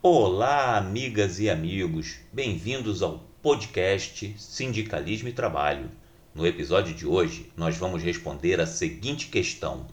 Olá, 0.00 0.76
amigas 0.76 1.40
e 1.40 1.50
amigos, 1.50 2.18
bem-vindos 2.32 3.02
ao 3.02 3.18
podcast 3.42 4.32
Sindicalismo 4.38 5.28
e 5.28 5.32
Trabalho. 5.32 5.90
No 6.32 6.46
episódio 6.46 6.94
de 6.94 7.04
hoje, 7.04 7.52
nós 7.56 7.76
vamos 7.76 8.00
responder 8.00 8.60
a 8.60 8.66
seguinte 8.66 9.26
questão: 9.26 9.88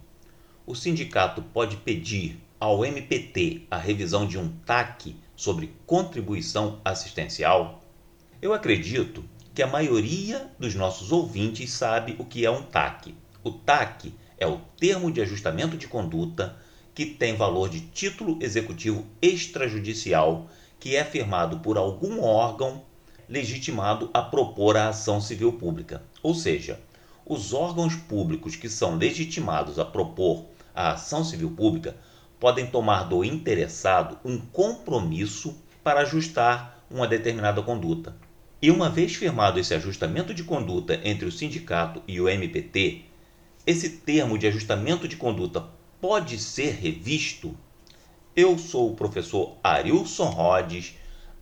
O 0.63 0.75
sindicato 0.75 1.41
pode 1.41 1.77
pedir 1.77 2.39
ao 2.59 2.85
MPT 2.85 3.63
a 3.71 3.79
revisão 3.79 4.27
de 4.27 4.37
um 4.37 4.47
TAC 4.63 5.15
sobre 5.35 5.73
contribuição 5.87 6.79
assistencial? 6.85 7.81
Eu 8.39 8.53
acredito 8.53 9.25
que 9.55 9.63
a 9.63 9.67
maioria 9.67 10.51
dos 10.59 10.75
nossos 10.75 11.11
ouvintes 11.11 11.71
sabe 11.71 12.15
o 12.19 12.25
que 12.25 12.45
é 12.45 12.51
um 12.51 12.61
TAC. 12.61 13.15
O 13.43 13.49
TAC 13.49 14.13
é 14.37 14.45
o 14.45 14.61
termo 14.77 15.11
de 15.11 15.19
ajustamento 15.19 15.75
de 15.75 15.87
conduta 15.87 16.55
que 16.95 17.05
tem 17.05 17.35
valor 17.35 17.69
de 17.69 17.81
título 17.81 18.39
executivo 18.41 19.05
extrajudicial 19.21 20.49
que 20.79 20.95
é 20.95 21.03
firmado 21.03 21.59
por 21.59 21.77
algum 21.77 22.23
órgão 22.23 22.83
legitimado 23.27 24.09
a 24.13 24.21
propor 24.21 24.77
a 24.77 24.87
ação 24.87 25.19
civil 25.19 25.51
pública. 25.53 26.01
Ou 26.23 26.33
seja, 26.33 26.79
os 27.25 27.53
órgãos 27.53 27.95
públicos 27.95 28.55
que 28.55 28.69
são 28.69 28.95
legitimados 28.95 29.77
a 29.77 29.83
propor 29.83 30.45
a 30.73 30.93
ação 30.93 31.23
civil 31.23 31.51
pública 31.51 31.97
podem 32.39 32.67
tomar 32.67 33.03
do 33.03 33.25
interessado 33.25 34.17
um 34.23 34.37
compromisso 34.37 35.55
para 35.83 36.01
ajustar 36.01 36.85
uma 36.89 37.07
determinada 37.07 37.61
conduta. 37.61 38.15
E 38.61 38.71
uma 38.71 38.89
vez 38.89 39.15
firmado 39.15 39.59
esse 39.59 39.73
ajustamento 39.73 40.33
de 40.33 40.43
conduta 40.43 40.99
entre 41.03 41.25
o 41.25 41.31
sindicato 41.31 42.01
e 42.07 42.21
o 42.21 42.29
MPT, 42.29 43.03
esse 43.67 43.89
termo 43.89 44.37
de 44.37 44.47
ajustamento 44.47 45.07
de 45.07 45.17
conduta 45.17 45.74
pode 45.99 46.37
ser 46.37 46.71
revisto? 46.73 47.55
Eu 48.35 48.57
sou 48.57 48.91
o 48.91 48.95
professor 48.95 49.57
Arilson 49.63 50.25
Rhodes, 50.25 50.93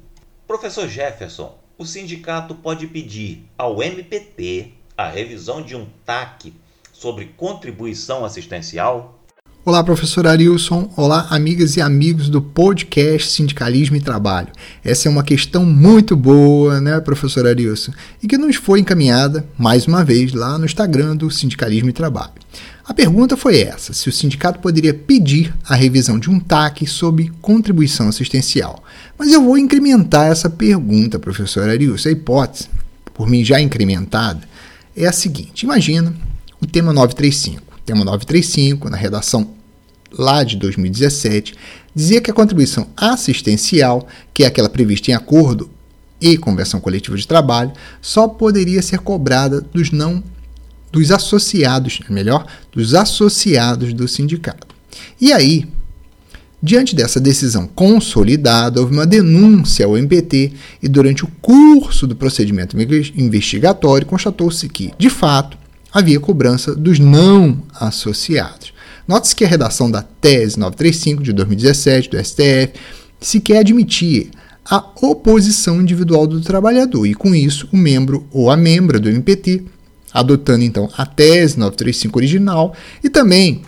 Professor 0.52 0.86
Jefferson, 0.86 1.58
o 1.78 1.86
sindicato 1.86 2.54
pode 2.54 2.86
pedir 2.86 3.46
ao 3.58 3.82
MPT 3.82 4.74
a 4.98 5.08
revisão 5.08 5.62
de 5.62 5.78
um 5.78 5.88
TAC 6.06 6.54
sobre 6.92 7.32
contribuição 7.38 8.26
assistencial? 8.26 9.18
Olá, 9.64 9.82
professor 9.82 10.28
Arilson. 10.28 10.92
Olá, 10.98 11.28
amigas 11.30 11.78
e 11.78 11.82
amigos 11.82 12.28
do 12.28 12.42
podcast 12.42 13.32
Sindicalismo 13.32 13.96
e 13.96 14.02
Trabalho. 14.02 14.50
Essa 14.84 15.08
é 15.08 15.10
uma 15.10 15.24
questão 15.24 15.64
muito 15.64 16.18
boa, 16.18 16.82
né, 16.82 17.00
professor 17.00 17.48
Arilson? 17.48 17.94
E 18.22 18.28
que 18.28 18.38
nos 18.38 18.58
foi 18.58 18.82
encaminhada, 18.82 19.48
mais 19.58 19.88
uma 19.88 20.04
vez, 20.04 20.34
lá 20.34 20.58
no 20.58 20.66
Instagram 20.66 21.16
do 21.16 21.32
Sindicalismo 21.32 21.92
e 21.92 21.94
Trabalho. 21.94 22.34
A 22.84 22.94
pergunta 22.94 23.38
foi 23.38 23.62
essa: 23.62 23.94
se 23.94 24.10
o 24.10 24.12
sindicato 24.12 24.60
poderia 24.60 24.94
pedir 24.94 25.54
a 25.64 25.76
revisão 25.76 26.18
de 26.20 26.30
um 26.30 26.40
TAC 26.40 26.88
sobre 26.88 27.32
contribuição 27.42 28.08
assistencial. 28.08 28.84
Mas 29.18 29.32
eu 29.32 29.44
vou 29.44 29.58
incrementar 29.58 30.32
essa 30.32 30.50
pergunta, 30.50 31.20
professor 31.20 31.70
Arius. 31.70 32.06
A 32.06 32.12
hipótese, 32.12 32.70
por 33.14 33.28
mim 33.28 33.44
já 33.44 33.60
incrementada, 33.62 34.42
é 34.96 35.06
a 35.06 35.12
seguinte: 35.12 35.64
imagina 35.64 36.14
o 36.60 36.66
tema 36.66 36.92
935. 36.94 37.62
O 37.78 37.80
tema 37.84 38.04
935, 38.04 38.90
na 38.90 38.98
redação 38.98 39.52
lá 40.12 40.44
de 40.44 40.58
2017, 40.58 41.56
dizia 41.96 42.22
que 42.22 42.32
a 42.32 42.34
contribuição 42.34 42.88
assistencial, 42.98 44.08
que 44.34 44.44
é 44.44 44.48
aquela 44.48 44.70
prevista 44.70 45.12
em 45.12 45.14
acordo 45.14 45.70
e 46.20 46.38
convenção 46.38 46.80
coletiva 46.80 47.18
de 47.18 47.28
trabalho, 47.28 47.72
só 48.02 48.28
poderia 48.28 48.82
ser 48.82 49.00
cobrada 49.00 49.62
dos 49.62 49.92
não 49.92 50.24
dos 50.92 51.12
associados, 51.12 52.00
é 52.08 52.14
melhor, 52.14 52.46
dos 52.72 52.94
associados 52.94 53.94
do 53.94 54.08
sindicato. 54.08 54.68
E 55.20 55.32
aí, 55.32 55.66
diante 56.62 56.96
dessa 56.96 57.20
decisão 57.20 57.68
consolidada, 57.68 58.80
houve 58.80 58.94
uma 58.94 59.06
denúncia 59.06 59.86
ao 59.86 59.98
MPT 59.98 60.54
e 60.82 60.88
durante 60.88 61.24
o 61.24 61.32
curso 61.42 62.06
do 62.06 62.16
procedimento 62.16 62.76
investigatório 63.16 64.06
constatou-se 64.06 64.68
que, 64.68 64.92
de 64.98 65.10
fato, 65.10 65.58
havia 65.92 66.20
cobrança 66.20 66.76
dos 66.76 67.00
não 67.00 67.64
associados. 67.74 68.74
Note-se 69.08 69.36
que 69.36 69.44
a 69.44 69.48
redação 69.48 69.90
da 69.90 70.02
tese 70.02 70.60
935 70.60 71.24
de 71.24 71.34
2017 71.34 72.10
do 72.10 72.24
STF 72.24 72.74
sequer 73.20 73.60
admitia 73.60 74.28
a 74.70 74.86
oposição 75.02 75.82
individual 75.82 76.28
do 76.28 76.40
trabalhador 76.40 77.06
e, 77.06 77.14
com 77.14 77.34
isso, 77.34 77.68
o 77.74 77.78
membro 77.78 78.26
ou 78.32 78.50
a 78.50 78.56
membra 78.56 79.00
do 79.00 79.10
MPT 79.10 79.64
adotando 80.14 80.64
então 80.64 80.90
a 80.98 81.06
tese 81.06 81.58
935 81.58 82.18
original 82.18 82.76
e 83.04 83.10
também 83.10 83.62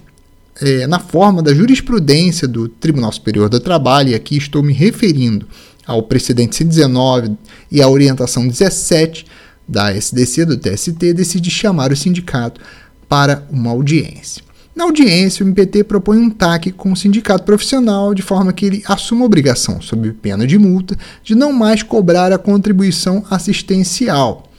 é, 0.62 0.86
na 0.88 1.00
forma 1.00 1.42
da 1.42 1.54
jurisprudência 1.54 2.48
do 2.48 2.68
Tribunal 2.68 3.12
Superior 3.12 3.50
do 3.50 3.60
Trabalho, 3.60 4.10
e 4.10 4.16
aqui 4.16 4.38
estou 4.38 4.62
me 4.62 4.74
referindo 4.74 5.48
ao 5.86 6.04
precedente 6.04 6.56
119 6.56 7.36
e 7.72 7.82
à 7.82 7.88
orientação 7.88 8.48
17 8.48 9.26
da 9.68 9.92
SDC 9.92 10.46
do 10.46 10.58
TST, 10.58 11.14
decide 11.14 11.50
chamar 11.50 11.92
o 11.92 11.96
sindicato 11.96 12.62
para 13.08 13.46
uma 13.50 13.72
audiência. 13.72 14.44
Na 14.76 14.86
audiência, 14.86 15.44
o 15.44 15.48
MPT 15.48 15.84
propõe 15.84 16.18
um 16.18 16.30
TAC 16.30 16.72
com 16.72 16.92
o 16.92 16.96
sindicato 16.96 17.44
profissional 17.44 18.14
de 18.14 18.24
forma 18.24 18.52
que 18.52 18.66
ele 18.66 18.84
assuma 18.88 19.22
a 19.22 19.26
obrigação, 19.26 19.80
sob 19.82 20.12
pena 20.14 20.48
de 20.48 20.58
multa, 20.58 20.98
de 21.24 21.36
não 21.36 21.54
mais 21.54 21.84
cobrar 21.84 22.32
a 22.32 22.40
contribuição 22.40 23.24
assistencial 23.30 24.50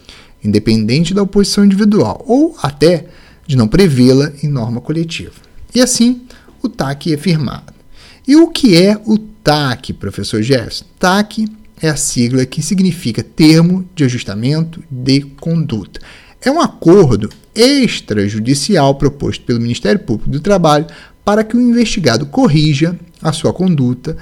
independente 0.45 1.15
da 1.15 1.23
oposição 1.23 1.65
individual, 1.65 2.23
ou 2.27 2.57
até 2.63 3.07
de 3.47 3.57
não 3.57 3.67
prevê-la 3.67 4.33
em 4.43 4.49
norma 4.49 4.81
coletiva. 4.81 5.35
E 5.75 5.81
assim, 5.81 6.23
o 6.63 6.69
TAC 6.69 7.13
é 7.13 7.17
firmado. 7.17 7.73
E 8.27 8.37
o 8.37 8.49
que 8.49 8.81
é 8.81 9.01
o 9.05 9.19
TAC, 9.19 9.93
professor 9.93 10.43
Jefferson? 10.43 10.85
TAC 10.99 11.47
é 11.81 11.89
a 11.89 11.97
sigla 11.97 12.47
que 12.47 12.63
significa 12.63 13.23
Termo 13.23 13.89
de 13.95 14.05
Ajustamento 14.05 14.83
de 14.91 15.21
Conduta. 15.41 16.01
É 16.41 16.51
um 16.51 16.61
acordo 16.61 17.29
extrajudicial 17.55 18.95
proposto 18.95 19.45
pelo 19.45 19.61
Ministério 19.61 20.01
Público 20.01 20.31
do 20.31 20.41
Trabalho 20.41 20.87
para 21.25 21.45
que 21.45 21.57
o 21.57 21.61
investigado 21.61 22.27
corrija 22.27 22.99
a 23.23 23.33
sua 23.33 23.53
conduta 23.53 24.17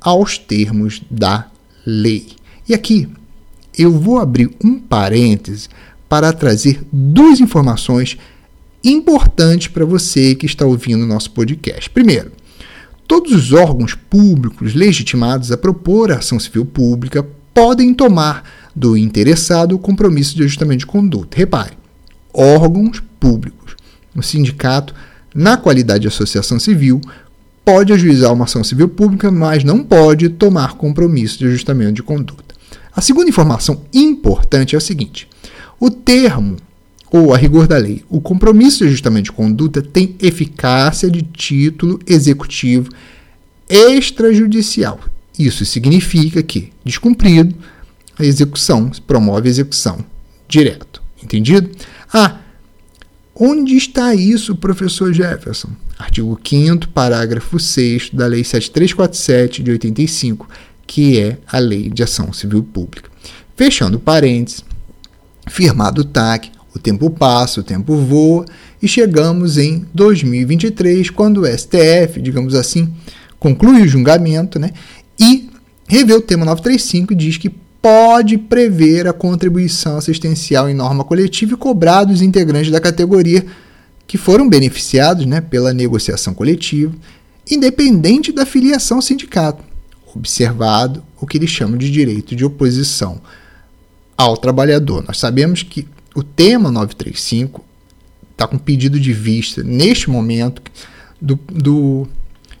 aos 0.00 0.38
termos 0.38 1.02
da 1.10 1.46
lei. 1.84 2.28
E 2.68 2.74
aqui 2.74 3.08
eu 3.76 3.92
vou 3.92 4.18
abrir 4.18 4.50
um 4.62 4.78
parêntese 4.78 5.68
para 6.08 6.32
trazer 6.32 6.82
duas 6.92 7.40
informações 7.40 8.18
importantes 8.84 9.68
para 9.68 9.84
você 9.84 10.34
que 10.34 10.46
está 10.46 10.66
ouvindo 10.66 11.04
o 11.04 11.06
nosso 11.06 11.30
podcast. 11.30 11.88
Primeiro, 11.88 12.32
todos 13.06 13.32
os 13.32 13.52
órgãos 13.52 13.94
públicos 13.94 14.74
legitimados 14.74 15.52
a 15.52 15.56
propor 15.56 16.10
a 16.10 16.16
ação 16.16 16.38
civil 16.38 16.64
pública 16.64 17.26
podem 17.54 17.94
tomar 17.94 18.44
do 18.74 18.96
interessado 18.96 19.74
o 19.74 19.78
compromisso 19.78 20.34
de 20.34 20.42
ajustamento 20.42 20.80
de 20.80 20.86
conduta. 20.86 21.36
Repare, 21.36 21.76
órgãos 22.32 23.02
públicos. 23.20 23.76
O 24.14 24.22
sindicato, 24.22 24.94
na 25.34 25.56
qualidade 25.56 26.02
de 26.02 26.08
associação 26.08 26.58
civil, 26.58 27.00
pode 27.64 27.92
ajuizar 27.92 28.32
uma 28.32 28.44
ação 28.44 28.64
civil 28.64 28.88
pública, 28.88 29.30
mas 29.30 29.64
não 29.64 29.82
pode 29.84 30.28
tomar 30.28 30.74
compromisso 30.74 31.38
de 31.38 31.46
ajustamento 31.46 31.92
de 31.92 32.02
conduta. 32.02 32.41
A 32.94 33.00
segunda 33.00 33.28
informação 33.28 33.84
importante 33.92 34.74
é 34.74 34.78
a 34.78 34.80
seguinte: 34.80 35.28
o 35.80 35.90
termo 35.90 36.56
ou 37.10 37.34
a 37.34 37.36
rigor 37.36 37.66
da 37.66 37.76
lei, 37.76 38.02
o 38.08 38.20
compromisso 38.20 38.78
de 38.78 38.84
ajustamento 38.84 39.24
de 39.24 39.32
conduta 39.32 39.82
tem 39.82 40.16
eficácia 40.18 41.10
de 41.10 41.22
título 41.22 42.00
executivo 42.06 42.88
extrajudicial. 43.68 44.98
Isso 45.38 45.64
significa 45.64 46.42
que, 46.42 46.72
descumprido, 46.84 47.54
a 48.18 48.24
execução 48.24 48.90
promove 49.06 49.48
a 49.48 49.50
execução 49.50 50.04
direto. 50.48 51.02
Entendido? 51.22 51.70
Ah, 52.12 52.38
onde 53.34 53.76
está 53.76 54.14
isso, 54.14 54.56
professor 54.56 55.12
Jefferson? 55.12 55.70
Artigo 55.98 56.38
5 56.42 56.88
parágrafo 56.88 57.58
6 57.58 58.10
da 58.12 58.26
Lei 58.26 58.42
7347 58.42 59.62
de 59.62 59.70
85, 59.70 60.48
que 60.92 61.18
é 61.18 61.38
a 61.50 61.58
Lei 61.58 61.88
de 61.88 62.02
Ação 62.02 62.34
Civil 62.34 62.62
Pública. 62.62 63.08
Fechando 63.56 63.98
parênteses, 63.98 64.62
firmado 65.48 66.02
o 66.02 66.04
TAC, 66.04 66.50
o 66.74 66.78
tempo 66.78 67.08
passa, 67.08 67.60
o 67.60 67.62
tempo 67.62 67.96
voa 67.96 68.44
e 68.82 68.86
chegamos 68.86 69.56
em 69.56 69.86
2023, 69.94 71.08
quando 71.08 71.40
o 71.40 71.46
STF, 71.46 72.20
digamos 72.20 72.54
assim, 72.54 72.92
conclui 73.40 73.80
o 73.80 73.88
julgamento 73.88 74.58
né, 74.58 74.70
e 75.18 75.48
revê 75.88 76.12
o 76.12 76.20
tema 76.20 76.44
935 76.44 77.14
e 77.14 77.16
diz 77.16 77.38
que 77.38 77.48
pode 77.80 78.36
prever 78.36 79.08
a 79.08 79.14
contribuição 79.14 79.96
assistencial 79.96 80.68
em 80.68 80.74
norma 80.74 81.04
coletiva 81.04 81.54
e 81.54 81.56
cobrar 81.56 82.04
dos 82.04 82.20
integrantes 82.20 82.70
da 82.70 82.82
categoria 82.82 83.46
que 84.06 84.18
foram 84.18 84.46
beneficiados 84.46 85.24
né, 85.24 85.40
pela 85.40 85.72
negociação 85.72 86.34
coletiva, 86.34 86.92
independente 87.50 88.30
da 88.30 88.44
filiação 88.44 88.98
ao 88.98 89.02
sindicato, 89.02 89.71
observado 90.14 91.02
o 91.20 91.26
que 91.26 91.38
eles 91.38 91.50
chamam 91.50 91.76
de 91.76 91.90
direito 91.90 92.36
de 92.36 92.44
oposição 92.44 93.20
ao 94.16 94.36
trabalhador. 94.36 95.04
Nós 95.06 95.18
sabemos 95.18 95.62
que 95.62 95.86
o 96.14 96.22
tema 96.22 96.70
935 96.70 97.64
está 98.30 98.46
com 98.46 98.58
pedido 98.58 98.98
de 98.98 99.12
vista, 99.12 99.62
neste 99.62 100.10
momento, 100.10 100.62
do, 101.20 101.38
do 101.50 102.08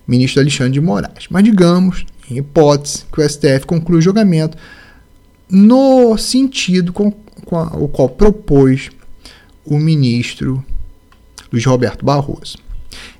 ministro 0.06 0.40
Alexandre 0.40 0.72
de 0.72 0.80
Moraes. 0.80 1.26
Mas 1.28 1.44
digamos, 1.44 2.04
em 2.30 2.38
hipótese, 2.38 3.04
que 3.12 3.20
o 3.20 3.28
STF 3.28 3.66
conclui 3.66 3.98
o 3.98 4.02
julgamento 4.02 4.56
no 5.48 6.16
sentido 6.16 6.92
com, 6.92 7.10
com 7.44 7.58
a, 7.58 7.66
o 7.76 7.88
qual 7.88 8.08
propôs 8.08 8.90
o 9.64 9.78
ministro 9.78 10.64
Luiz 11.52 11.64
Roberto 11.64 12.04
Barroso. 12.04 12.56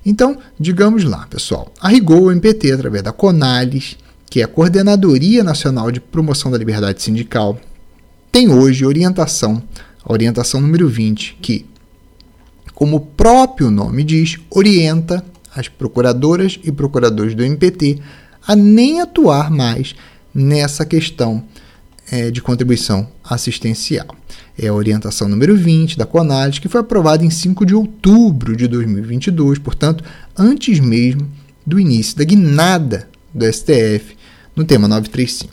Então, 0.05 0.39
digamos 0.59 1.05
lá, 1.05 1.27
pessoal, 1.27 1.73
a 1.81 1.89
rigor 1.89 2.23
o 2.23 2.31
MPT, 2.33 2.73
através 2.73 3.03
da 3.03 3.13
CONALES, 3.13 3.97
que 4.33 4.41
é 4.41 4.45
a 4.45 4.49
Coordenadoria 4.49 5.45
Nacional 5.45 5.93
de 5.93 6.01
Promoção 6.01 6.51
da 6.51 6.57
Liberdade 6.57 7.03
Sindical, 7.03 7.61
tem 8.33 8.49
hoje 8.49 8.83
orientação 8.83 9.63
a 10.03 10.11
orientação 10.11 10.59
número 10.59 10.89
20, 10.89 11.37
que, 11.43 11.67
como 12.75 12.97
o 12.97 13.01
próprio 13.01 13.71
nome 13.71 14.03
diz, 14.03 14.39
orienta 14.49 15.23
as 15.55 15.69
procuradoras 15.69 16.59
e 16.65 16.73
procuradores 16.73 17.35
do 17.35 17.45
MPT 17.45 17.99
a 18.49 18.57
nem 18.57 19.03
atuar 19.03 19.51
mais 19.51 19.95
nessa 20.35 20.87
questão 20.87 21.45
é, 22.11 22.31
de 22.31 22.41
contribuição 22.41 23.07
assistencial. 23.23 24.17
É 24.59 24.69
a 24.69 24.73
orientação 24.73 25.29
número 25.29 25.55
20 25.55 25.99
da 25.99 26.07
CONALES, 26.07 26.59
que 26.59 26.71
foi 26.71 26.81
aprovada 26.81 27.23
em 27.23 27.29
5 27.29 27.67
de 27.67 27.75
outubro 27.75 28.57
de 28.57 28.67
2022, 28.67 29.59
portanto, 29.59 30.03
antes 30.35 30.81
mesmo 30.81 31.31
do 31.67 31.79
início 31.79 32.17
da 32.17 32.25
guinada 32.25 33.11
do 33.35 33.45
STF 33.45 34.22
no 34.55 34.65
tema 34.65 34.89
935. 34.89 35.53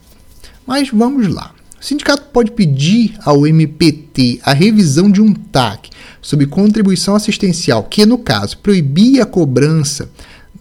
Mas 0.66 0.90
vamos 0.90 1.28
lá. 1.28 1.54
O 1.80 1.84
sindicato 1.84 2.24
pode 2.34 2.52
pedir 2.52 3.18
ao 3.24 3.48
MPT 3.48 4.42
a 4.44 4.54
revisão 4.54 5.10
de 5.10 5.22
um 5.22 5.34
TAC 5.34 5.90
sobre 6.22 6.46
contribuição 6.46 7.16
assistencial, 7.16 7.84
que, 7.84 8.06
no 8.06 8.18
caso, 8.18 8.58
proibia 8.58 9.24
a 9.24 9.26
cobrança 9.26 10.10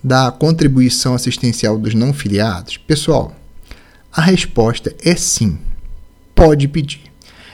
da 0.03 0.31
contribuição 0.31 1.15
assistencial 1.15 1.77
dos 1.77 1.93
não 1.95 2.13
filiados? 2.13 2.77
Pessoal, 2.77 3.35
a 4.13 4.23
resposta 4.23 4.95
é 5.05 5.17
sim. 5.17 5.59
Pode 6.35 6.69
pedir. 6.69 7.03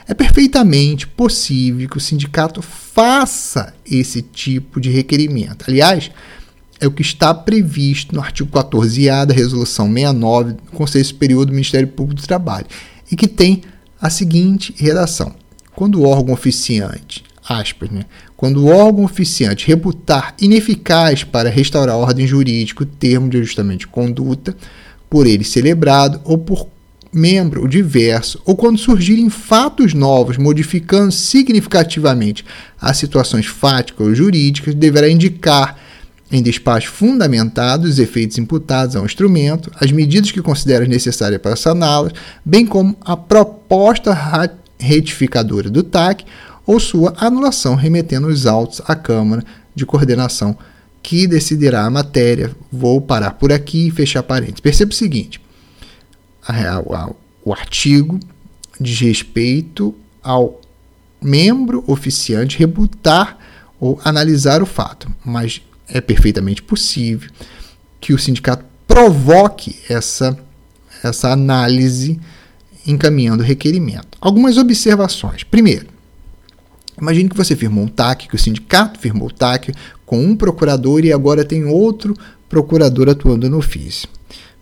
É 0.07 0.13
perfeitamente 0.13 1.07
possível 1.07 1.89
que 1.89 1.97
o 1.97 2.01
sindicato 2.01 2.61
faça 2.61 3.73
esse 3.83 4.21
tipo 4.21 4.79
de 4.79 4.91
requerimento. 4.91 5.65
Aliás, 5.67 6.11
é 6.79 6.87
o 6.87 6.91
que 6.91 7.01
está 7.01 7.33
previsto 7.33 8.13
no 8.13 8.21
artigo 8.21 8.49
14A 8.51 9.25
da 9.25 9.33
Resolução 9.33 9.87
69 9.87 10.53
do 10.53 10.61
Conselho 10.73 11.05
Superior 11.05 11.45
do 11.45 11.51
Ministério 11.51 11.87
Público 11.87 12.21
do 12.21 12.27
Trabalho 12.27 12.67
e 13.11 13.15
que 13.15 13.27
tem 13.27 13.61
a 14.01 14.09
seguinte 14.09 14.73
redação: 14.77 15.33
quando 15.75 16.01
o 16.01 16.07
órgão 16.07 16.33
oficiante, 16.33 17.23
aspas, 17.47 17.89
né, 17.89 18.05
quando 18.35 18.63
o 18.63 18.67
órgão 18.67 19.03
oficiante 19.03 19.67
reputar 19.67 20.35
ineficaz 20.39 21.23
para 21.23 21.49
restaurar 21.49 21.95
a 21.95 21.97
ordem 21.97 22.27
jurídica 22.27 22.83
o 22.83 22.87
termo 22.87 23.29
de 23.29 23.37
ajustamento 23.37 23.79
de 23.79 23.87
conduta 23.87 24.55
por 25.09 25.25
ele 25.25 25.43
celebrado 25.43 26.19
ou 26.23 26.37
por 26.37 26.67
membro 27.13 27.65
diverso, 27.65 28.41
ou 28.45 28.57
quando 28.57 28.77
surgirem 28.77 29.29
fatos 29.29 29.93
novos 29.93 30.37
modificando 30.37 31.13
significativamente 31.13 32.43
as 32.79 32.97
situações 32.97 33.45
fáticas 33.45 34.05
ou 34.05 34.13
jurídicas, 34.13 34.75
deverá 34.75 35.09
indicar 35.09 35.79
em 36.31 36.41
despacho 36.41 36.91
fundamentado 36.91 37.87
os 37.87 37.99
efeitos 37.99 38.37
imputados 38.37 38.95
ao 38.95 39.05
instrumento, 39.05 39.71
as 39.79 39.91
medidas 39.91 40.31
que 40.31 40.41
considera 40.41 40.85
necessárias 40.85 41.41
para 41.41 41.55
saná-las, 41.55 42.13
bem 42.43 42.65
como 42.65 42.95
a 43.01 43.15
proposta 43.15 44.13
retificadora 44.77 45.69
do 45.69 45.83
TAC 45.83 46.25
ou 46.65 46.79
sua 46.79 47.13
anulação, 47.17 47.75
remetendo 47.75 48.27
os 48.27 48.45
autos 48.45 48.81
à 48.87 48.95
Câmara 48.95 49.43
de 49.75 49.85
Coordenação, 49.85 50.57
que 51.03 51.27
decidirá 51.27 51.85
a 51.85 51.89
matéria. 51.91 52.51
Vou 52.71 52.99
parar 52.99 53.31
por 53.31 53.53
aqui 53.53 53.87
e 53.87 53.91
fechar 53.91 54.23
parênteses. 54.23 54.59
Perceba 54.59 54.91
o 54.91 54.95
seguinte: 54.95 55.39
o 57.43 57.53
artigo 57.53 58.19
diz 58.81 58.99
respeito 58.99 59.93
ao 60.23 60.59
membro 61.21 61.83
oficiante 61.85 62.57
rebutar 62.57 63.37
ou 63.79 63.99
analisar 64.03 64.63
o 64.63 64.65
fato, 64.65 65.07
mas 65.23 65.61
é 65.87 66.01
perfeitamente 66.01 66.61
possível 66.61 67.29
que 67.99 68.13
o 68.13 68.19
sindicato 68.19 68.65
provoque 68.87 69.75
essa, 69.89 70.37
essa 71.03 71.31
análise 71.31 72.19
encaminhando 72.85 73.43
o 73.43 73.45
requerimento. 73.45 74.17
Algumas 74.21 74.57
observações. 74.57 75.43
Primeiro, 75.43 75.87
imagine 76.99 77.29
que 77.29 77.37
você 77.37 77.55
firmou 77.55 77.83
um 77.83 77.87
TAC, 77.87 78.27
que 78.27 78.35
o 78.35 78.39
sindicato 78.39 78.99
firmou 78.99 79.27
o 79.27 79.33
TAC 79.33 79.73
com 80.05 80.23
um 80.23 80.35
procurador 80.35 81.03
e 81.03 81.11
agora 81.11 81.43
tem 81.43 81.65
outro 81.65 82.15
procurador 82.47 83.09
atuando 83.09 83.49
no 83.49 83.57
ofício. 83.57 84.07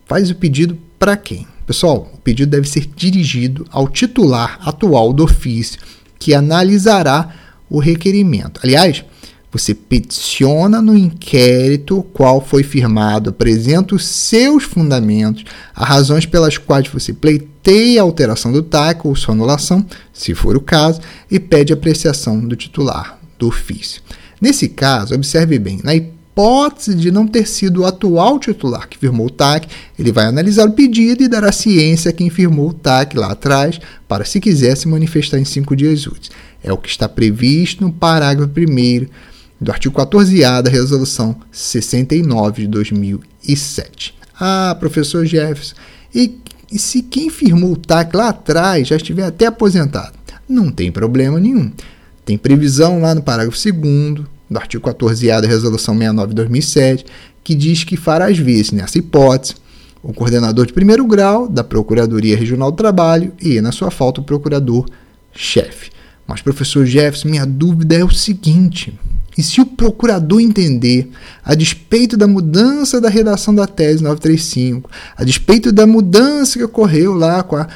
Faz 0.05 0.29
o 0.29 0.35
pedido 0.35 0.77
para 0.97 1.17
quem? 1.17 1.47
Pessoal, 1.65 2.11
o 2.13 2.17
pedido 2.17 2.49
deve 2.49 2.67
ser 2.67 2.85
dirigido 2.95 3.65
ao 3.69 3.87
titular 3.87 4.59
atual 4.61 5.13
do 5.13 5.23
ofício, 5.23 5.79
que 6.19 6.33
analisará 6.33 7.33
o 7.69 7.79
requerimento. 7.79 8.59
Aliás, 8.63 9.03
você 9.53 9.75
peticiona 9.75 10.81
no 10.81 10.97
inquérito 10.97 12.01
qual 12.11 12.41
foi 12.41 12.63
firmado, 12.63 13.29
apresenta 13.29 13.93
os 13.93 14.03
seus 14.03 14.63
fundamentos, 14.63 15.45
as 15.75 15.87
razões 15.87 16.25
pelas 16.25 16.57
quais 16.57 16.87
você 16.87 17.13
pleiteia 17.13 18.01
a 18.01 18.03
alteração 18.03 18.51
do 18.51 18.63
TAC 18.63 19.05
ou 19.05 19.15
sua 19.15 19.35
anulação, 19.35 19.85
se 20.11 20.33
for 20.33 20.57
o 20.57 20.61
caso, 20.61 21.01
e 21.29 21.39
pede 21.39 21.71
apreciação 21.71 22.39
do 22.39 22.55
titular 22.55 23.19
do 23.37 23.47
ofício. 23.47 24.01
Nesse 24.41 24.67
caso, 24.67 25.13
observe 25.13 25.59
bem, 25.59 25.79
na 25.83 25.93
hipótese 25.93 26.95
de 26.95 27.11
não 27.11 27.27
ter 27.27 27.47
sido 27.47 27.81
o 27.81 27.85
atual 27.85 28.39
titular 28.39 28.89
que 28.89 28.97
firmou 28.97 29.27
o 29.27 29.29
TAC, 29.29 29.67
ele 29.99 30.11
vai 30.11 30.25
analisar 30.25 30.67
o 30.67 30.73
pedido 30.73 31.21
e 31.21 31.27
dará 31.27 31.51
ciência 31.51 32.09
a 32.09 32.13
quem 32.13 32.31
firmou 32.31 32.69
o 32.69 32.73
TAC 32.73 33.15
lá 33.15 33.31
atrás, 33.31 33.79
para, 34.07 34.25
se 34.25 34.39
quiser, 34.39 34.75
se 34.75 34.87
manifestar 34.87 35.37
em 35.37 35.45
cinco 35.45 35.75
dias 35.75 36.07
úteis. 36.07 36.31
É 36.63 36.73
o 36.73 36.77
que 36.77 36.89
está 36.89 37.07
previsto 37.07 37.83
no 37.83 37.93
parágrafo 37.93 38.51
1 38.51 39.32
do 39.63 39.71
artigo 39.71 39.95
14A 39.95 40.61
da 40.61 40.69
Resolução 40.69 41.35
69 41.51 42.63
de 42.63 42.67
2007. 42.67 44.13
Ah, 44.39 44.75
professor 44.79 45.25
Jefferson, 45.25 45.75
e, 46.13 46.37
e 46.71 46.77
se 46.77 47.01
quem 47.01 47.29
firmou 47.29 47.71
o 47.71 47.77
TAC 47.77 48.15
lá 48.15 48.29
atrás 48.29 48.87
já 48.87 48.97
estiver 48.97 49.25
até 49.25 49.45
aposentado? 49.45 50.13
Não 50.47 50.69
tem 50.69 50.91
problema 50.91 51.39
nenhum. 51.39 51.71
Tem 52.25 52.37
previsão 52.37 53.01
lá 53.01 53.15
no 53.15 53.23
parágrafo 53.23 53.57
2 53.57 54.27
do 54.49 54.57
artigo 54.57 54.87
14A 54.87 55.41
da 55.41 55.47
Resolução 55.47 55.95
69 55.95 56.29
de 56.29 56.35
2007, 56.35 57.05
que 57.43 57.55
diz 57.55 57.83
que 57.83 57.97
fará 57.97 58.27
as 58.27 58.37
vezes, 58.37 58.71
nessa 58.71 58.97
hipótese, 58.97 59.55
o 60.01 60.13
coordenador 60.13 60.65
de 60.65 60.73
primeiro 60.73 61.05
grau 61.07 61.47
da 61.47 61.63
Procuradoria 61.63 62.35
Regional 62.35 62.71
do 62.71 62.77
Trabalho 62.77 63.33
e, 63.41 63.61
na 63.61 63.71
sua 63.71 63.89
falta, 63.89 64.19
o 64.19 64.23
procurador-chefe. 64.23 65.91
Mas, 66.27 66.41
professor 66.41 66.85
Jefferson, 66.85 67.29
minha 67.29 67.45
dúvida 67.45 67.95
é 67.95 68.03
o 68.03 68.11
seguinte: 68.11 68.97
E 69.37 69.43
se 69.43 69.59
o 69.61 69.65
procurador 69.65 70.39
entender, 70.39 71.09
a 71.43 71.55
despeito 71.55 72.15
da 72.15 72.27
mudança 72.27 73.01
da 73.01 73.09
redação 73.09 73.53
da 73.53 73.65
tese 73.65 74.03
935, 74.03 74.89
a 75.17 75.23
despeito 75.23 75.71
da 75.71 75.87
mudança 75.87 76.57
que 76.57 76.63
ocorreu 76.63 77.13
lá 77.13 77.41
com 77.43 77.55
a, 77.55 77.67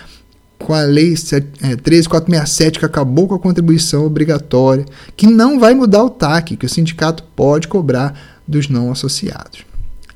com 0.60 0.74
a 0.74 0.82
lei 0.82 1.16
13467, 1.16 2.78
é, 2.78 2.80
que 2.80 2.86
acabou 2.86 3.28
com 3.28 3.36
a 3.36 3.40
contribuição 3.40 4.06
obrigatória, 4.06 4.86
que 5.16 5.26
não 5.26 5.60
vai 5.60 5.74
mudar 5.74 6.04
o 6.04 6.10
TAC, 6.10 6.58
que 6.58 6.66
o 6.66 6.70
sindicato 6.70 7.24
pode 7.36 7.68
cobrar 7.68 8.40
dos 8.48 8.70
não 8.70 8.92
associados. 8.92 9.66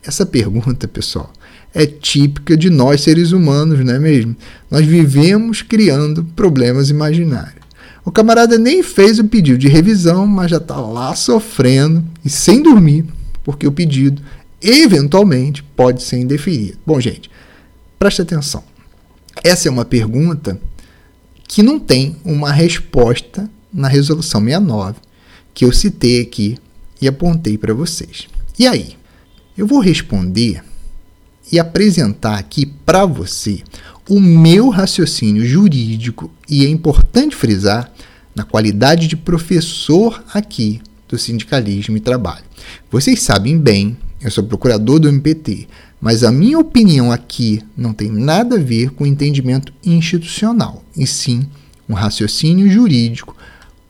Essa 0.03 0.25
pergunta, 0.25 0.87
pessoal, 0.87 1.31
é 1.73 1.85
típica 1.85 2.57
de 2.57 2.69
nós 2.69 3.01
seres 3.01 3.31
humanos, 3.31 3.83
não 3.83 3.93
é 3.93 3.99
mesmo? 3.99 4.35
Nós 4.69 4.85
vivemos 4.85 5.61
criando 5.61 6.23
problemas 6.35 6.89
imaginários. 6.89 7.60
O 8.03 8.11
camarada 8.11 8.57
nem 8.57 8.81
fez 8.81 9.19
o 9.19 9.25
pedido 9.25 9.57
de 9.57 9.67
revisão, 9.67 10.25
mas 10.25 10.51
já 10.51 10.57
está 10.57 10.79
lá 10.79 11.15
sofrendo 11.15 12.03
e 12.25 12.29
sem 12.29 12.61
dormir, 12.63 13.05
porque 13.43 13.67
o 13.67 13.71
pedido 13.71 14.21
eventualmente 14.61 15.63
pode 15.63 16.01
ser 16.03 16.17
indeferido. 16.17 16.77
Bom, 16.85 16.99
gente, 16.99 17.29
preste 17.99 18.21
atenção. 18.21 18.63
Essa 19.43 19.67
é 19.67 19.71
uma 19.71 19.85
pergunta 19.85 20.59
que 21.47 21.61
não 21.61 21.79
tem 21.79 22.15
uma 22.23 22.51
resposta 22.51 23.49
na 23.73 23.87
resolução 23.87 24.41
69 24.41 24.99
que 25.53 25.65
eu 25.65 25.71
citei 25.71 26.21
aqui 26.21 26.57
e 27.01 27.07
apontei 27.07 27.57
para 27.57 27.73
vocês. 27.73 28.27
E 28.57 28.67
aí? 28.67 28.95
Eu 29.57 29.67
vou 29.67 29.79
responder 29.79 30.63
e 31.51 31.59
apresentar 31.59 32.37
aqui 32.37 32.65
para 32.65 33.05
você 33.05 33.61
o 34.11 34.19
meu 34.19 34.67
raciocínio 34.67 35.45
jurídico 35.45 36.29
e 36.49 36.65
é 36.65 36.69
importante 36.69 37.33
frisar 37.33 37.89
na 38.35 38.43
qualidade 38.43 39.07
de 39.07 39.15
professor 39.15 40.21
aqui 40.33 40.81
do 41.07 41.17
sindicalismo 41.17 41.95
e 41.95 42.01
trabalho. 42.01 42.43
Vocês 42.91 43.21
sabem 43.21 43.57
bem, 43.57 43.95
eu 44.19 44.29
sou 44.29 44.43
procurador 44.43 44.99
do 44.99 45.07
MPT, 45.07 45.65
mas 46.01 46.25
a 46.25 46.31
minha 46.31 46.59
opinião 46.59 47.09
aqui 47.09 47.61
não 47.77 47.93
tem 47.93 48.11
nada 48.11 48.57
a 48.57 48.59
ver 48.59 48.89
com 48.89 49.05
entendimento 49.05 49.71
institucional, 49.81 50.83
e 50.93 51.07
sim 51.07 51.47
um 51.87 51.93
raciocínio 51.93 52.69
jurídico 52.69 53.33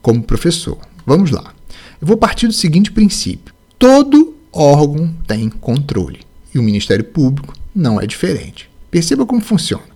como 0.04 0.22
professor. 0.22 0.78
Vamos 1.04 1.32
lá. 1.32 1.52
Eu 2.00 2.06
vou 2.06 2.16
partir 2.16 2.46
do 2.46 2.54
seguinte 2.54 2.92
princípio: 2.92 3.56
todo 3.80 4.36
órgão 4.54 5.12
tem 5.26 5.50
controle 5.50 6.20
e 6.54 6.60
o 6.60 6.64
Ministério 6.64 7.06
Público 7.06 7.56
não 7.74 8.00
é 8.00 8.06
diferente. 8.06 8.70
Perceba 8.92 9.26
como 9.26 9.42
funciona. 9.42 9.91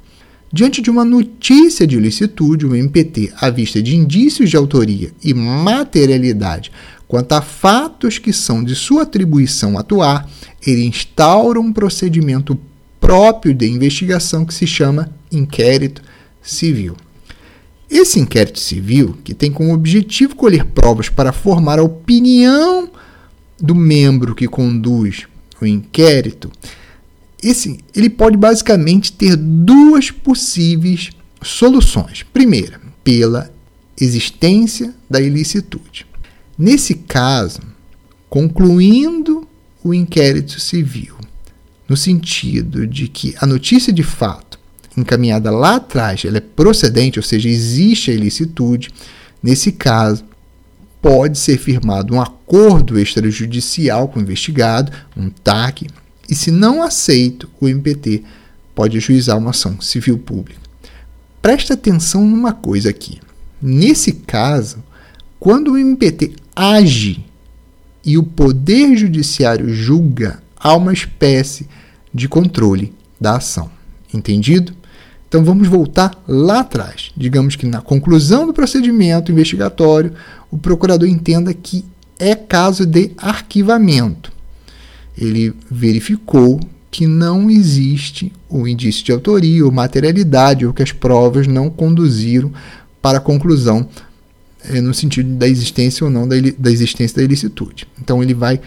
Diante 0.55 0.81
de 0.81 0.89
uma 0.89 1.03
notícia 1.03 1.85
de 1.85 1.97
ilicitude, 1.97 2.65
o 2.65 2.73
MPT, 2.73 3.33
à 3.41 3.49
vista 3.49 3.83
de 3.83 3.93
indícios 3.93 4.49
de 4.49 4.55
autoria 4.55 5.11
e 5.21 5.33
materialidade 5.33 6.71
quanto 7.09 7.33
a 7.33 7.41
fatos 7.41 8.17
que 8.17 8.31
são 8.31 8.63
de 8.63 8.73
sua 8.73 9.01
atribuição 9.01 9.77
atuar, 9.77 10.29
ele 10.65 10.85
instaura 10.85 11.59
um 11.59 11.73
procedimento 11.73 12.57
próprio 13.01 13.53
de 13.53 13.67
investigação 13.67 14.45
que 14.45 14.53
se 14.53 14.65
chama 14.65 15.11
inquérito 15.29 16.01
civil. 16.41 16.95
Esse 17.91 18.21
inquérito 18.21 18.61
civil, 18.61 19.17
que 19.25 19.33
tem 19.33 19.51
como 19.51 19.73
objetivo 19.73 20.37
colher 20.37 20.63
provas 20.63 21.09
para 21.09 21.33
formar 21.33 21.79
a 21.79 21.83
opinião 21.83 22.89
do 23.59 23.75
membro 23.75 24.33
que 24.33 24.47
conduz 24.47 25.25
o 25.61 25.65
inquérito, 25.65 26.49
esse, 27.47 27.79
ele 27.95 28.09
pode 28.09 28.37
basicamente 28.37 29.11
ter 29.11 29.35
duas 29.35 30.09
possíveis 30.09 31.11
soluções. 31.41 32.23
Primeira, 32.23 32.81
pela 33.03 33.51
existência 33.99 34.93
da 35.09 35.21
ilicitude. 35.21 36.05
Nesse 36.57 36.95
caso, 36.95 37.61
concluindo 38.29 39.47
o 39.83 39.93
inquérito 39.93 40.59
civil, 40.59 41.15
no 41.87 41.95
sentido 41.95 42.87
de 42.87 43.07
que 43.07 43.35
a 43.39 43.45
notícia 43.45 43.93
de 43.93 44.03
fato 44.03 44.59
encaminhada 44.97 45.51
lá 45.51 45.75
atrás 45.75 46.25
ela 46.25 46.37
é 46.37 46.41
procedente, 46.41 47.19
ou 47.19 47.23
seja, 47.23 47.47
existe 47.47 48.09
a 48.09 48.13
ilicitude, 48.13 48.89
nesse 49.43 49.71
caso, 49.71 50.23
pode 51.01 51.37
ser 51.37 51.59
firmado 51.59 52.15
um 52.15 52.21
acordo 52.21 52.97
extrajudicial 52.99 54.07
com 54.07 54.19
o 54.19 54.21
investigado, 54.23 54.91
um 55.15 55.29
TAC, 55.29 55.87
e 56.29 56.35
se 56.35 56.51
não 56.51 56.81
aceito, 56.81 57.49
o 57.59 57.67
MPT 57.67 58.23
pode 58.73 58.97
ajuizar 58.97 59.37
uma 59.37 59.51
ação 59.51 59.79
civil 59.79 60.17
pública. 60.17 60.59
Presta 61.41 61.75
atenção 61.75 62.25
numa 62.25 62.51
coisa 62.51 62.89
aqui. 62.89 63.19
Nesse 63.61 64.11
caso, 64.11 64.83
quando 65.39 65.73
o 65.73 65.77
MPT 65.77 66.33
age 66.55 67.23
e 68.03 68.17
o 68.17 68.23
Poder 68.23 68.95
Judiciário 68.95 69.73
julga, 69.73 70.41
há 70.57 70.75
uma 70.75 70.93
espécie 70.93 71.67
de 72.13 72.27
controle 72.27 72.93
da 73.19 73.37
ação. 73.37 73.69
Entendido? 74.13 74.73
Então 75.27 75.43
vamos 75.43 75.67
voltar 75.67 76.11
lá 76.27 76.61
atrás. 76.61 77.11
Digamos 77.15 77.55
que 77.55 77.65
na 77.65 77.81
conclusão 77.81 78.47
do 78.47 78.53
procedimento 78.53 79.31
investigatório, 79.31 80.13
o 80.49 80.57
procurador 80.57 81.07
entenda 81.07 81.53
que 81.53 81.85
é 82.17 82.33
caso 82.33 82.85
de 82.85 83.11
arquivamento 83.17 84.34
ele 85.17 85.53
verificou 85.69 86.59
que 86.91 87.07
não 87.07 87.49
existe 87.49 88.31
o 88.49 88.67
indício 88.67 89.03
de 89.03 89.11
autoria 89.11 89.65
ou 89.65 89.71
materialidade, 89.71 90.65
ou 90.65 90.73
que 90.73 90.83
as 90.83 90.91
provas 90.91 91.45
não 91.45 91.69
conduziram 91.69 92.51
para 93.01 93.17
a 93.17 93.21
conclusão 93.21 93.87
é, 94.63 94.79
no 94.79 94.93
sentido 94.93 95.29
da 95.35 95.47
existência 95.47 96.05
ou 96.05 96.09
não 96.09 96.27
da, 96.27 96.35
da 96.57 96.71
existência 96.71 97.17
da 97.17 97.23
ilicitude. 97.23 97.87
Então 98.01 98.23
ele 98.23 98.33
vai 98.33 98.61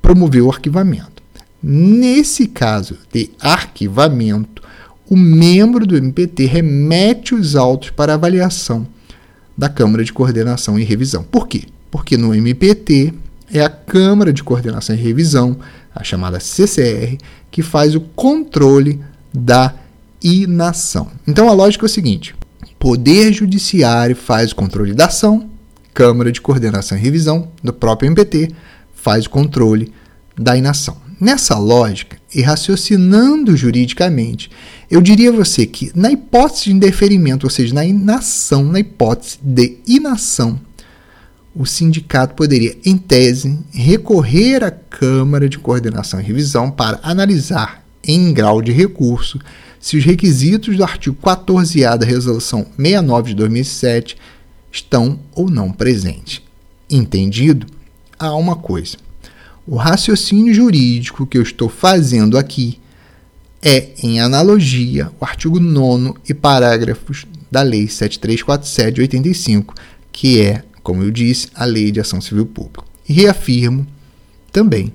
promover 0.00 0.42
o 0.42 0.50
arquivamento. 0.50 1.22
Nesse 1.62 2.46
caso 2.46 2.98
de 3.12 3.30
arquivamento, 3.40 4.62
o 5.08 5.16
membro 5.16 5.86
do 5.86 5.96
MPT 5.96 6.46
remete 6.46 7.34
os 7.34 7.54
autos 7.56 7.90
para 7.90 8.14
avaliação 8.14 8.86
da 9.56 9.68
Câmara 9.68 10.04
de 10.04 10.12
Coordenação 10.12 10.78
e 10.78 10.84
Revisão. 10.84 11.22
Por 11.22 11.46
quê? 11.46 11.64
Porque 11.90 12.16
no 12.16 12.34
MPT 12.34 13.14
é 13.52 13.60
a 13.60 13.68
Câmara 13.68 14.32
de 14.32 14.42
Coordenação 14.42 14.96
e 14.96 14.98
Revisão 14.98 15.56
a 15.94 16.02
chamada 16.02 16.40
CCR, 16.40 17.18
que 17.50 17.62
faz 17.62 17.94
o 17.94 18.00
controle 18.00 19.00
da 19.32 19.74
inação. 20.22 21.10
Então 21.26 21.48
a 21.48 21.52
lógica 21.52 21.84
é 21.84 21.88
o 21.88 21.90
seguinte: 21.90 22.34
Poder 22.78 23.32
Judiciário 23.32 24.16
faz 24.16 24.52
o 24.52 24.56
controle 24.56 24.94
da 24.94 25.06
ação, 25.06 25.50
Câmara 25.92 26.32
de 26.32 26.40
Coordenação 26.40 26.98
e 26.98 27.00
Revisão 27.00 27.48
do 27.62 27.72
próprio 27.72 28.08
MPT 28.08 28.50
faz 28.94 29.26
o 29.26 29.30
controle 29.30 29.92
da 30.36 30.56
inação. 30.56 30.96
Nessa 31.20 31.56
lógica, 31.56 32.16
e 32.34 32.42
raciocinando 32.42 33.56
juridicamente, 33.56 34.50
eu 34.90 35.00
diria 35.00 35.30
a 35.30 35.32
você 35.32 35.64
que, 35.64 35.92
na 35.94 36.10
hipótese 36.10 36.64
de 36.64 36.72
indeferimento, 36.72 37.46
ou 37.46 37.50
seja, 37.50 37.72
na 37.72 37.84
inação, 37.84 38.64
na 38.64 38.80
hipótese 38.80 39.38
de 39.40 39.76
inação 39.86 40.58
o 41.54 41.64
sindicato 41.64 42.34
poderia, 42.34 42.76
em 42.84 42.96
tese, 42.96 43.58
recorrer 43.72 44.64
à 44.64 44.70
Câmara 44.70 45.48
de 45.48 45.58
Coordenação 45.58 46.20
e 46.20 46.24
Revisão 46.24 46.70
para 46.70 46.98
analisar, 47.02 47.84
em 48.02 48.32
grau 48.32 48.60
de 48.60 48.72
recurso, 48.72 49.38
se 49.78 49.96
os 49.96 50.04
requisitos 50.04 50.76
do 50.76 50.82
artigo 50.82 51.16
14A 51.22 51.96
da 51.96 52.04
Resolução 52.04 52.66
69 52.76 53.28
de 53.28 53.34
2007 53.36 54.16
estão 54.72 55.20
ou 55.32 55.48
não 55.48 55.70
presentes. 55.70 56.42
Entendido? 56.90 57.66
Há 58.18 58.34
uma 58.34 58.56
coisa. 58.56 58.96
O 59.66 59.76
raciocínio 59.76 60.52
jurídico 60.52 61.26
que 61.26 61.38
eu 61.38 61.42
estou 61.42 61.68
fazendo 61.68 62.36
aqui 62.36 62.80
é, 63.62 63.90
em 64.02 64.20
analogia, 64.20 65.10
o 65.20 65.24
artigo 65.24 65.58
9 65.60 66.14
e 66.28 66.34
parágrafos 66.34 67.24
da 67.50 67.62
Lei 67.62 67.86
7347 67.86 68.94
de 68.94 69.00
85, 69.02 69.74
que 70.12 70.40
é 70.40 70.64
como 70.84 71.02
eu 71.02 71.10
disse, 71.10 71.48
a 71.54 71.64
Lei 71.64 71.90
de 71.90 71.98
Ação 71.98 72.20
Civil 72.20 72.46
Pública. 72.46 72.84
E 73.08 73.12
reafirmo 73.12 73.84
também 74.52 74.92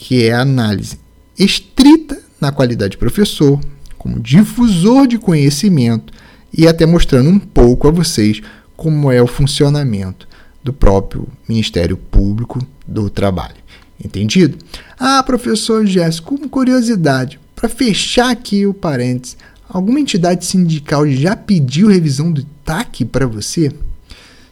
que 0.00 0.24
é 0.24 0.32
a 0.32 0.40
análise 0.40 0.98
estrita 1.38 2.18
na 2.40 2.50
qualidade 2.50 2.92
de 2.92 2.96
professor, 2.96 3.60
como 3.98 4.18
difusor 4.18 5.06
de 5.06 5.18
conhecimento 5.18 6.10
e 6.50 6.66
até 6.66 6.86
mostrando 6.86 7.28
um 7.28 7.38
pouco 7.38 7.86
a 7.86 7.90
vocês 7.90 8.40
como 8.74 9.12
é 9.12 9.20
o 9.20 9.26
funcionamento 9.26 10.26
do 10.64 10.72
próprio 10.72 11.28
Ministério 11.46 11.98
Público 11.98 12.66
do 12.88 13.10
Trabalho. 13.10 13.56
Entendido? 14.02 14.56
Ah, 14.98 15.22
professor 15.22 15.84
Jéssico, 15.84 16.38
com 16.38 16.48
curiosidade, 16.48 17.38
para 17.54 17.68
fechar 17.68 18.30
aqui 18.30 18.66
o 18.66 18.72
parênteses, 18.72 19.36
alguma 19.68 20.00
entidade 20.00 20.46
sindical 20.46 21.06
já 21.06 21.36
pediu 21.36 21.88
revisão 21.88 22.32
do 22.32 22.42
TAC 22.64 23.04
para 23.04 23.26
você? 23.26 23.70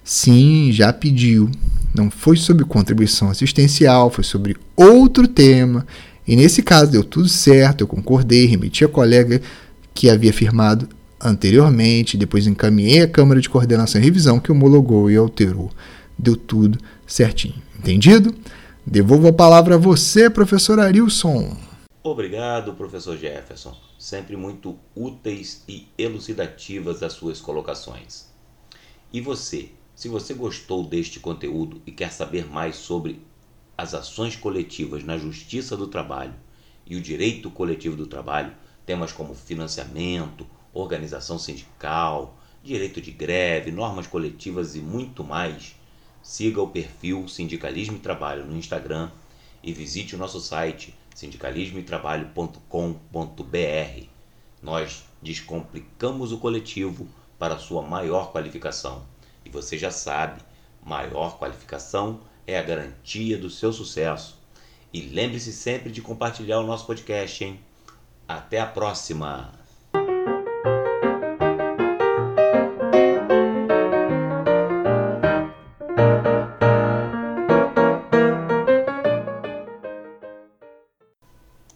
Sim, 0.09 0.73
já 0.73 0.91
pediu. 0.91 1.50
Não 1.95 2.11
foi 2.11 2.38
sobre 2.38 2.65
contribuição 2.65 3.29
assistencial, 3.29 4.09
foi 4.09 4.25
sobre 4.25 4.57
outro 4.75 5.29
tema. 5.29 5.87
E 6.27 6.35
nesse 6.35 6.62
caso 6.62 6.91
deu 6.91 7.05
tudo 7.05 7.29
certo, 7.29 7.83
eu 7.83 7.87
concordei, 7.87 8.47
remeti 8.47 8.85
a 8.85 8.88
colega 8.88 9.43
que 9.93 10.09
havia 10.09 10.33
firmado 10.33 10.88
anteriormente, 11.21 12.17
depois 12.17 12.47
encaminhei 12.47 13.03
à 13.03 13.09
Câmara 13.09 13.41
de 13.41 13.50
Coordenação 13.50 14.00
e 14.00 14.05
Revisão 14.05 14.41
que 14.41 14.50
homologou 14.50 15.11
e 15.11 15.17
alterou 15.17 15.71
deu 16.19 16.37
tudo 16.37 16.79
certinho. 17.07 17.62
Entendido? 17.79 18.35
Devolvo 18.85 19.29
a 19.29 19.33
palavra 19.33 19.75
a 19.75 19.79
você, 19.79 20.29
professor 20.31 20.81
Arilson. 20.81 21.55
Obrigado, 22.03 22.73
professor 22.73 23.17
Jefferson. 23.17 23.77
Sempre 23.99 24.37
muito 24.37 24.79
úteis 24.97 25.62
e 25.69 25.87
elucidativas 25.99 27.03
as 27.03 27.12
suas 27.12 27.41
colocações. 27.41 28.27
E 29.12 29.21
você, 29.21 29.71
se 29.99 30.09
você 30.09 30.33
gostou 30.33 30.85
deste 30.85 31.19
conteúdo 31.19 31.83
e 31.85 31.90
quer 31.90 32.12
saber 32.12 32.47
mais 32.47 32.76
sobre 32.76 33.21
as 33.76 33.95
ações 33.95 34.37
coletivas 34.37 35.02
na 35.02 35.19
justiça 35.19 35.76
do 35.76 35.88
trabalho 35.88 36.35
e 36.87 36.95
o 36.95 37.00
direito 37.00 37.50
coletivo 37.50 37.97
do 37.97 38.07
trabalho, 38.07 38.55
temas 38.87 39.11
como 39.11 39.35
financiamento, 39.35 40.47
organização 40.73 41.37
sindical, 41.37 42.38
direito 42.62 43.00
de 43.00 43.11
greve, 43.11 43.73
normas 43.73 44.07
coletivas 44.07 44.76
e 44.76 44.78
muito 44.78 45.25
mais, 45.25 45.75
siga 46.23 46.62
o 46.62 46.71
perfil 46.71 47.26
Sindicalismo 47.26 47.97
e 47.97 48.00
Trabalho 48.00 48.47
no 48.47 48.57
Instagram 48.57 49.11
e 49.64 49.73
visite 49.73 50.14
o 50.14 50.19
nosso 50.19 50.38
site 50.38 50.95
sindicalismoetrabalho.com.br. 51.17 54.07
Nós 54.62 55.05
descomplicamos 55.21 56.31
o 56.31 56.38
coletivo 56.38 57.09
para 57.37 57.59
sua 57.59 57.83
maior 57.83 58.31
qualificação. 58.31 59.18
E 59.49 59.50
você 59.50 59.78
já 59.78 59.90
sabe, 59.90 60.43
maior 60.85 61.38
qualificação 61.38 62.21
é 62.47 62.59
a 62.59 62.62
garantia 62.62 63.38
do 63.38 63.49
seu 63.49 63.73
sucesso. 63.73 64.38
E 64.93 65.00
lembre-se 65.00 65.55
sempre 65.55 65.90
de 65.90 66.02
compartilhar 66.02 66.61
o 66.61 66.67
nosso 66.67 66.87
podcast, 66.87 67.43
hein? 67.43 67.59
Até 68.28 68.61
a 68.61 68.67
próxima! 68.67 69.58